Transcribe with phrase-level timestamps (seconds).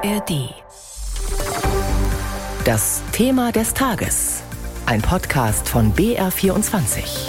[0.00, 0.54] ARD.
[2.64, 4.42] Das Thema des Tages.
[4.86, 7.28] Ein Podcast von BR24.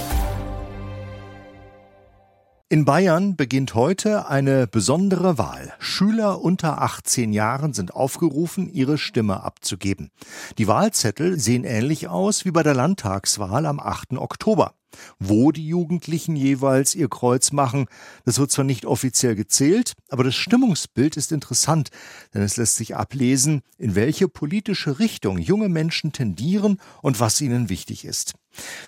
[2.69, 5.73] In Bayern beginnt heute eine besondere Wahl.
[5.79, 10.11] Schüler unter 18 Jahren sind aufgerufen, ihre Stimme abzugeben.
[10.59, 14.13] Die Wahlzettel sehen ähnlich aus wie bei der Landtagswahl am 8.
[14.17, 14.73] Oktober.
[15.19, 17.87] Wo die Jugendlichen jeweils ihr Kreuz machen,
[18.25, 21.89] das wird zwar nicht offiziell gezählt, aber das Stimmungsbild ist interessant,
[22.33, 27.69] denn es lässt sich ablesen, in welche politische Richtung junge Menschen tendieren und was ihnen
[27.69, 28.33] wichtig ist.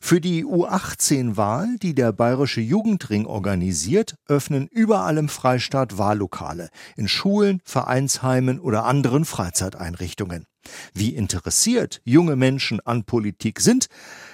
[0.02, 7.62] Für die U18-Wahl, die der Bayerische Jugendring organisiert, öffnen überall im Freistaat Wahllokale, in Schulen,
[7.64, 10.46] Vereinsheimen oder anderen Freizeiteinrichtungen.
[10.94, 13.88] Wie interessiert junge Menschen an Politik sind,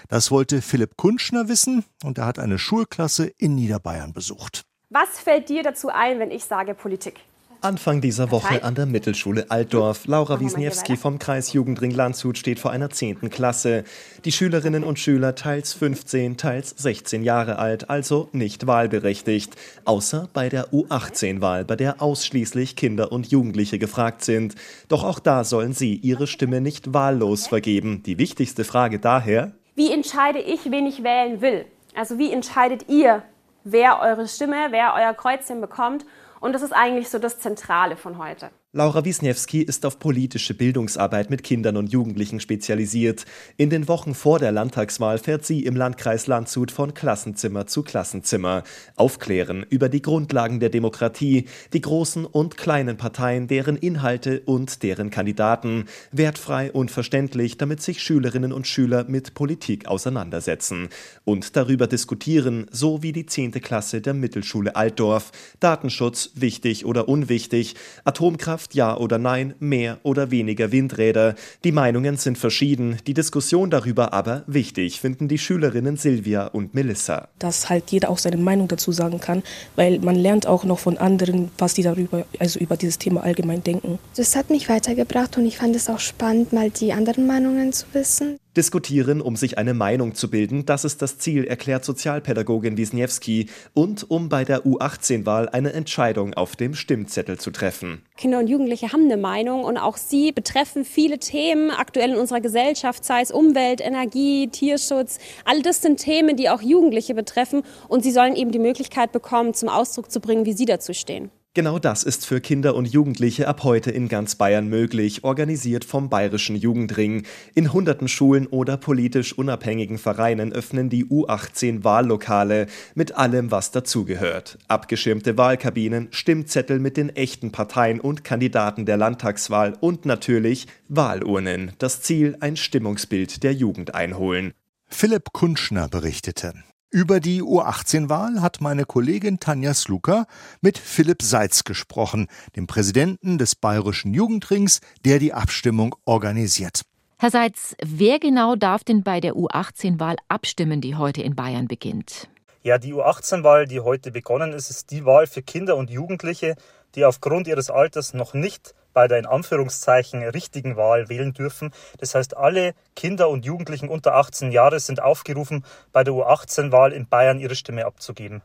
[0.09, 4.63] das wollte Philipp Kunschner wissen und er hat eine Schulklasse in Niederbayern besucht.
[4.90, 7.20] Was fällt dir dazu ein, wenn ich sage Politik?
[7.61, 10.05] Anfang dieser Woche an der Mittelschule Altdorf.
[10.05, 13.30] Laura Wisniewski vom Kreis Jugendring Landshut steht vor einer 10.
[13.31, 13.83] Klasse.
[14.25, 19.55] Die Schülerinnen und Schüler teils 15, teils 16 Jahre alt, also nicht wahlberechtigt.
[19.85, 24.53] Außer bei der U18-Wahl, bei der ausschließlich Kinder und Jugendliche gefragt sind.
[24.88, 28.03] Doch auch da sollen sie ihre Stimme nicht wahllos vergeben.
[28.03, 31.66] Die wichtigste Frage daher, wie entscheide ich, wen ich wählen will?
[31.95, 33.23] Also wie entscheidet ihr,
[33.63, 36.05] wer eure Stimme, wer euer Kreuzchen bekommt?
[36.39, 38.49] Und das ist eigentlich so das Zentrale von heute.
[38.73, 43.25] Laura Wisniewski ist auf politische Bildungsarbeit mit Kindern und Jugendlichen spezialisiert.
[43.55, 48.63] In den Wochen vor der Landtagswahl fährt sie im Landkreis Landshut von Klassenzimmer zu Klassenzimmer.
[48.95, 55.09] Aufklären über die Grundlagen der Demokratie, die großen und kleinen Parteien, deren Inhalte und deren
[55.09, 55.85] Kandidaten.
[56.11, 60.89] Wertfrei und verständlich, damit sich Schülerinnen und Schüler mit Politik auseinandersetzen.
[61.23, 63.53] Und darüber diskutieren, so wie die 10.
[63.53, 65.31] Klasse der Mittelschule Altdorf.
[65.61, 67.75] Datenschutz, wichtig oder unwichtig.
[68.03, 71.36] Atomkraft ja oder nein, mehr oder weniger Windräder.
[71.64, 77.29] Die Meinungen sind verschieden, die Diskussion darüber aber wichtig, finden die Schülerinnen Silvia und Melissa.
[77.40, 79.44] Dass halt jeder auch seine Meinung dazu sagen kann,
[79.75, 83.63] weil man lernt auch noch von anderen, was die darüber, also über dieses Thema allgemein
[83.63, 84.00] denken.
[84.16, 87.85] Das hat mich weitergebracht und ich fand es auch spannend, mal die anderen Meinungen zu
[87.94, 88.38] wissen.
[88.57, 93.50] Diskutieren, um sich eine Meinung zu bilden, das ist das Ziel, erklärt Sozialpädagogin Wisniewski.
[93.75, 98.01] Und um bei der U18-Wahl eine Entscheidung auf dem Stimmzettel zu treffen.
[98.18, 102.41] Kinder und Jugendliche haben eine Meinung und auch sie betreffen viele Themen aktuell in unserer
[102.41, 105.19] Gesellschaft, sei es Umwelt, Energie, Tierschutz.
[105.45, 109.53] All das sind Themen, die auch Jugendliche betreffen und sie sollen eben die Möglichkeit bekommen,
[109.53, 111.29] zum Ausdruck zu bringen, wie sie dazu stehen.
[111.57, 116.07] Genau das ist für Kinder und Jugendliche ab heute in ganz Bayern möglich, organisiert vom
[116.07, 117.23] Bayerischen Jugendring.
[117.56, 124.59] In hunderten Schulen oder politisch unabhängigen Vereinen öffnen die U18 Wahllokale mit allem, was dazugehört.
[124.68, 131.72] Abgeschirmte Wahlkabinen, Stimmzettel mit den echten Parteien und Kandidaten der Landtagswahl und natürlich Wahlurnen.
[131.79, 134.53] Das Ziel, ein Stimmungsbild der Jugend einholen.
[134.89, 136.53] Philipp Kunschner berichtete.
[136.90, 140.25] Über die U18-Wahl hat meine Kollegin Tanja Sluka
[140.62, 146.84] mit Philipp Seitz gesprochen, dem Präsidenten des Bayerischen Jugendrings, der die Abstimmung organisiert.
[147.18, 152.30] Herr Seitz, wer genau darf denn bei der U18-Wahl abstimmen, die heute in Bayern beginnt?
[152.64, 156.56] Ja, die U18-Wahl, die heute begonnen ist, ist die Wahl für Kinder und Jugendliche,
[156.97, 161.72] die aufgrund ihres Alters noch nicht bei der in Anführungszeichen richtigen Wahl wählen dürfen.
[162.00, 167.07] Das heißt, alle Kinder und Jugendlichen unter 18 Jahre sind aufgerufen, bei der U18-Wahl in
[167.07, 168.41] Bayern ihre Stimme abzugeben.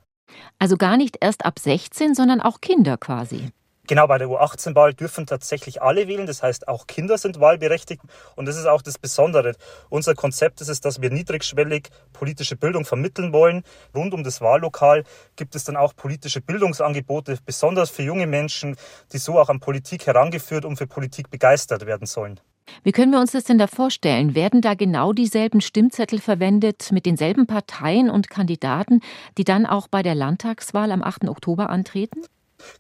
[0.59, 3.49] Also gar nicht erst ab 16, sondern auch Kinder quasi.
[3.93, 6.25] Genau, bei der U18-Wahl dürfen tatsächlich alle wählen.
[6.25, 8.01] Das heißt, auch Kinder sind wahlberechtigt.
[8.37, 9.55] Und das ist auch das Besondere.
[9.91, 13.65] Unser Konzept ist es, dass wir niedrigschwellig politische Bildung vermitteln wollen.
[13.95, 15.05] Rund um das Wahllokal
[15.37, 18.77] gibt es dann auch politische Bildungsangebote, besonders für junge Menschen,
[19.13, 22.41] die so auch an Politik herangeführt und für Politik begeistert werden sollen.
[22.85, 24.35] Wie können wir uns das denn da vorstellen?
[24.35, 29.03] Werden da genau dieselben Stimmzettel verwendet mit denselben Parteien und Kandidaten,
[29.37, 31.29] die dann auch bei der Landtagswahl am 8.
[31.29, 32.23] Oktober antreten?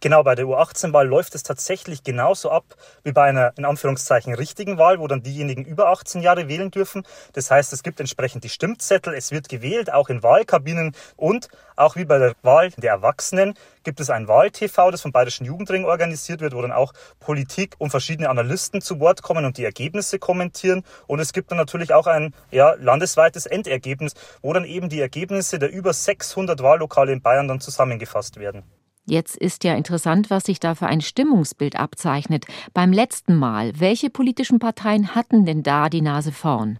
[0.00, 2.64] Genau, bei der U18-Wahl läuft es tatsächlich genauso ab
[3.04, 7.02] wie bei einer in Anführungszeichen richtigen Wahl, wo dann diejenigen über 18 Jahre wählen dürfen.
[7.32, 11.96] Das heißt, es gibt entsprechend die Stimmzettel, es wird gewählt, auch in Wahlkabinen und auch
[11.96, 16.40] wie bei der Wahl der Erwachsenen gibt es ein Wahl-TV, das vom Bayerischen Jugendring organisiert
[16.40, 20.84] wird, wo dann auch Politik und verschiedene Analysten zu Wort kommen und die Ergebnisse kommentieren.
[21.06, 25.58] Und es gibt dann natürlich auch ein ja, landesweites Endergebnis, wo dann eben die Ergebnisse
[25.58, 28.62] der über 600 Wahllokale in Bayern dann zusammengefasst werden.
[29.04, 32.46] Jetzt ist ja interessant, was sich da für ein Stimmungsbild abzeichnet.
[32.72, 36.78] Beim letzten Mal, welche politischen Parteien hatten denn da die Nase vorn?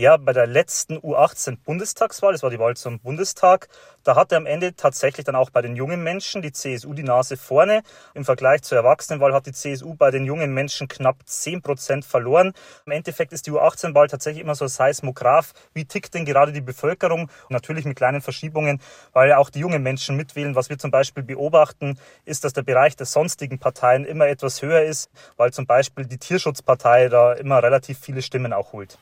[0.00, 3.68] Ja, bei der letzten U18-Bundestagswahl, das war die Wahl zum Bundestag,
[4.02, 7.36] da hatte am Ende tatsächlich dann auch bei den jungen Menschen die CSU die Nase
[7.36, 7.82] vorne.
[8.14, 12.54] Im Vergleich zur Erwachsenenwahl hat die CSU bei den jungen Menschen knapp 10 Prozent verloren.
[12.86, 15.52] Im Endeffekt ist die U18-Wahl tatsächlich immer so Seismograph.
[15.74, 17.28] Wie tickt denn gerade die Bevölkerung?
[17.50, 18.80] natürlich mit kleinen Verschiebungen,
[19.12, 20.54] weil ja auch die jungen Menschen mitwählen.
[20.54, 24.82] Was wir zum Beispiel beobachten, ist, dass der Bereich der sonstigen Parteien immer etwas höher
[24.82, 28.98] ist, weil zum Beispiel die Tierschutzpartei da immer relativ viele Stimmen auch holt.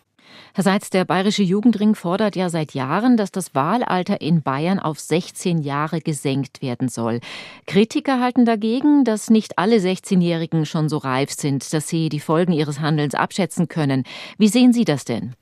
[0.54, 4.98] Herr Seitz, der Bayerische Jugendring fordert ja seit Jahren, dass das Wahlalter in Bayern auf
[4.98, 7.20] 16 Jahre gesenkt werden soll.
[7.66, 12.52] Kritiker halten dagegen, dass nicht alle 16-Jährigen schon so reif sind, dass sie die Folgen
[12.52, 14.04] ihres Handelns abschätzen können.
[14.36, 15.34] Wie sehen Sie das denn?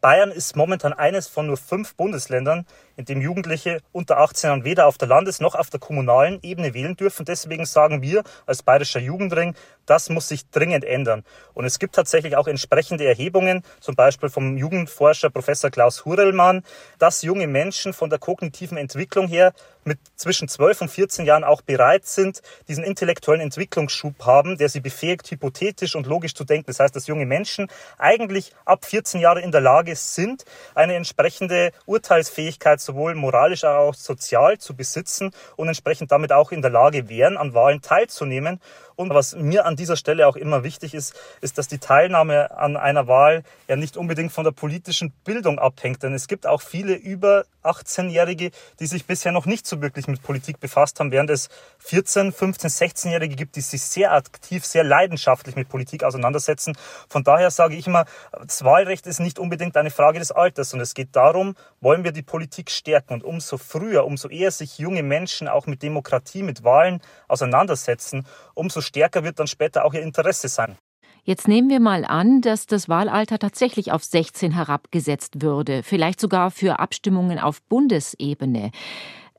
[0.00, 4.86] Bayern ist momentan eines von nur fünf Bundesländern, in dem Jugendliche unter 18 Jahren weder
[4.86, 7.24] auf der Landes- noch auf der kommunalen Ebene wählen dürfen.
[7.24, 9.54] Deswegen sagen wir als Bayerischer Jugendring,
[9.86, 11.24] das muss sich dringend ändern.
[11.54, 16.64] Und es gibt tatsächlich auch entsprechende Erhebungen, zum Beispiel vom Jugendforscher Professor Klaus Hurelmann,
[16.98, 19.52] dass junge Menschen von der kognitiven Entwicklung her
[19.84, 24.80] mit zwischen 12 und 14 Jahren auch bereit sind, diesen intellektuellen Entwicklungsschub haben, der sie
[24.80, 26.66] befähigt, hypothetisch und logisch zu denken.
[26.66, 30.44] Das heißt, dass junge Menschen eigentlich ab 14 Jahre in der Lage sind,
[30.74, 36.62] eine entsprechende Urteilsfähigkeit sowohl moralisch als auch sozial zu besitzen und entsprechend damit auch in
[36.62, 38.60] der Lage wären, an Wahlen teilzunehmen.
[38.96, 42.78] Und was mir an dieser Stelle auch immer wichtig ist, ist, dass die Teilnahme an
[42.78, 46.02] einer Wahl ja nicht unbedingt von der politischen Bildung abhängt.
[46.02, 50.22] Denn es gibt auch viele über 18-Jährige, die sich bisher noch nicht so wirklich mit
[50.22, 51.50] Politik befasst haben, während es
[51.80, 56.76] 14, 15, 16-Jährige gibt, die sich sehr aktiv, sehr leidenschaftlich mit Politik auseinandersetzen.
[57.08, 60.84] Von daher sage ich immer, das Wahlrecht ist nicht unbedingt eine Frage des Alters, sondern
[60.84, 63.14] es geht darum, wollen wir die Politik stärken.
[63.14, 68.80] Und umso früher, umso eher sich junge Menschen auch mit Demokratie, mit Wahlen auseinandersetzen, umso
[68.86, 70.76] stärker wird dann später auch ihr Interesse sein.
[71.24, 76.52] Jetzt nehmen wir mal an, dass das Wahlalter tatsächlich auf 16 herabgesetzt würde, vielleicht sogar
[76.52, 78.70] für Abstimmungen auf Bundesebene.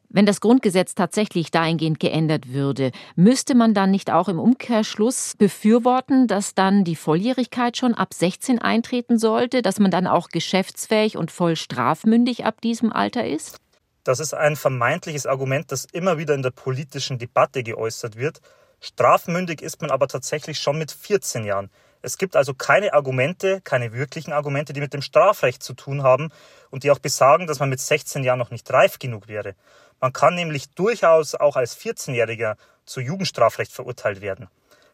[0.09, 6.27] Wenn das Grundgesetz tatsächlich dahingehend geändert würde, müsste man dann nicht auch im Umkehrschluss befürworten,
[6.27, 11.29] dass dann die Volljährigkeit schon ab 16 eintreten sollte, dass man dann auch geschäftsfähig und
[11.29, 13.59] voll strafmündig ab diesem Alter ist?
[14.05, 18.39] Das ist ein vermeintliches Argument, das immer wieder in der politischen Debatte geäußert wird.
[18.79, 21.69] Strafmündig ist man aber tatsächlich schon mit 14 Jahren.
[22.01, 26.31] Es gibt also keine Argumente, keine wirklichen Argumente, die mit dem Strafrecht zu tun haben
[26.69, 29.55] und die auch besagen, dass man mit 16 Jahren noch nicht reif genug wäre.
[29.99, 34.47] Man kann nämlich durchaus auch als 14-Jähriger zu Jugendstrafrecht verurteilt werden.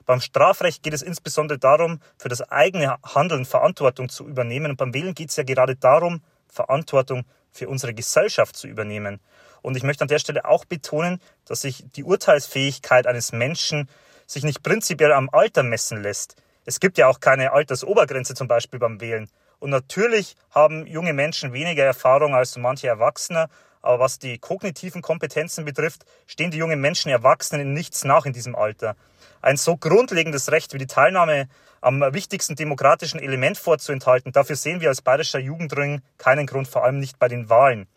[0.06, 4.72] Beim Strafrecht geht es insbesondere darum, für das eigene Handeln Verantwortung zu übernehmen.
[4.72, 9.20] Und beim Wählen geht es ja gerade darum, Verantwortung für unsere Gesellschaft zu übernehmen.
[9.64, 13.90] Und ich möchte an der Stelle auch betonen, dass sich die Urteilsfähigkeit eines Menschen
[14.28, 16.36] sich nicht prinzipiell am Alter messen lässt.
[16.66, 19.30] Es gibt ja auch keine Altersobergrenze zum Beispiel beim Wählen.
[19.60, 23.48] Und natürlich haben junge Menschen weniger Erfahrung als manche Erwachsene,
[23.82, 28.34] aber was die kognitiven Kompetenzen betrifft, stehen die jungen Menschen Erwachsenen in nichts nach in
[28.34, 28.96] diesem Alter.
[29.42, 31.48] Ein so grundlegendes Recht wie die Teilnahme
[31.82, 37.00] am wichtigsten demokratischen Element vorzuenthalten, dafür sehen wir als Bayerischer Jugendring keinen Grund, vor allem
[37.00, 37.88] nicht bei den Wahlen.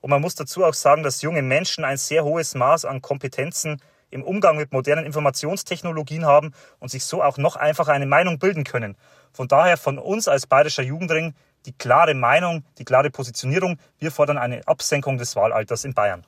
[0.00, 3.80] Und man muss dazu auch sagen, dass junge Menschen ein sehr hohes Maß an Kompetenzen
[4.10, 8.64] im Umgang mit modernen Informationstechnologien haben und sich so auch noch einfacher eine Meinung bilden
[8.64, 8.96] können.
[9.32, 11.34] Von daher von uns als Bayerischer Jugendring
[11.66, 13.78] die klare Meinung, die klare Positionierung.
[13.98, 16.24] Wir fordern eine Absenkung des Wahlalters in Bayern.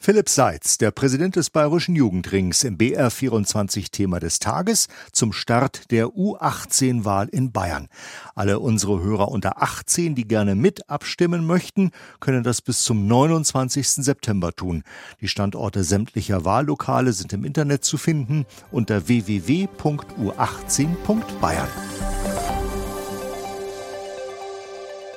[0.00, 6.06] Philipp Seitz, der Präsident des Bayerischen Jugendrings im BR24 Thema des Tages zum Start der
[6.06, 7.88] U18-Wahl in Bayern.
[8.36, 11.90] Alle unsere Hörer unter 18, die gerne mit abstimmen möchten,
[12.20, 13.88] können das bis zum 29.
[13.88, 14.84] September tun.
[15.20, 21.68] Die Standorte sämtlicher Wahllokale sind im Internet zu finden unter www.u18.bayern.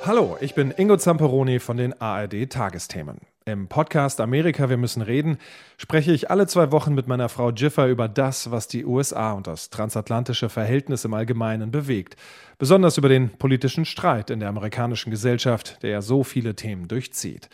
[0.04, 3.18] Hallo, ich bin Ingo Zamperoni von den ARD Tagesthemen.
[3.44, 5.38] Im Podcast Amerika, wir müssen reden,
[5.76, 9.48] spreche ich alle zwei Wochen mit meiner Frau Jiffer über das, was die USA und
[9.48, 12.14] das transatlantische Verhältnis im Allgemeinen bewegt.
[12.58, 17.48] Besonders über den politischen Streit in der amerikanischen Gesellschaft, der ja so viele Themen durchzieht.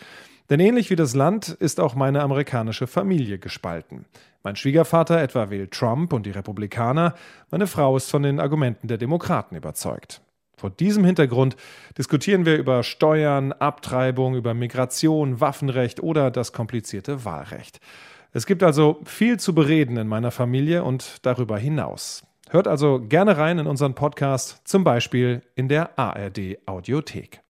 [0.50, 4.04] Denn ähnlich wie das Land ist auch meine amerikanische Familie gespalten.
[4.42, 7.14] Mein Schwiegervater etwa wählt Trump und die Republikaner,
[7.50, 10.20] meine Frau ist von den Argumenten der Demokraten überzeugt.
[10.58, 11.56] Vor diesem Hintergrund
[11.96, 17.78] diskutieren wir über Steuern, Abtreibung, über Migration, Waffenrecht oder das komplizierte Wahlrecht.
[18.32, 22.24] Es gibt also viel zu bereden in meiner Familie und darüber hinaus.
[22.50, 27.40] Hört also gerne rein in unseren Podcast, zum Beispiel in der ARD Audiothek.